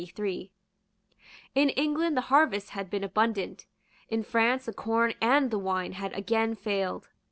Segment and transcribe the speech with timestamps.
[1.53, 3.67] In England the harvest had been abundant.
[4.09, 7.09] In France the corn and the wine had again failed.